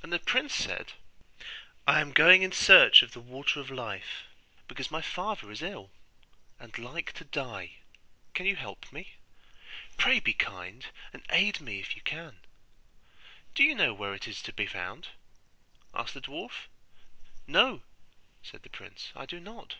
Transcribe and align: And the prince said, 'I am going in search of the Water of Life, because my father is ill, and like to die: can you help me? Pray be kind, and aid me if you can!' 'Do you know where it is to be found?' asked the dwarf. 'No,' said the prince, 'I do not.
And 0.00 0.12
the 0.12 0.20
prince 0.20 0.54
said, 0.54 0.92
'I 1.88 2.00
am 2.00 2.12
going 2.12 2.42
in 2.42 2.52
search 2.52 3.02
of 3.02 3.10
the 3.10 3.20
Water 3.20 3.58
of 3.58 3.68
Life, 3.68 4.22
because 4.68 4.92
my 4.92 5.02
father 5.02 5.50
is 5.50 5.60
ill, 5.60 5.90
and 6.60 6.78
like 6.78 7.12
to 7.14 7.24
die: 7.24 7.78
can 8.32 8.46
you 8.46 8.54
help 8.54 8.92
me? 8.92 9.14
Pray 9.96 10.20
be 10.20 10.34
kind, 10.34 10.86
and 11.12 11.24
aid 11.30 11.60
me 11.60 11.80
if 11.80 11.96
you 11.96 12.02
can!' 12.02 12.38
'Do 13.56 13.64
you 13.64 13.74
know 13.74 13.92
where 13.92 14.14
it 14.14 14.28
is 14.28 14.40
to 14.42 14.52
be 14.52 14.68
found?' 14.68 15.08
asked 15.92 16.14
the 16.14 16.20
dwarf. 16.20 16.68
'No,' 17.48 17.82
said 18.44 18.62
the 18.62 18.70
prince, 18.70 19.10
'I 19.16 19.26
do 19.26 19.40
not. 19.40 19.74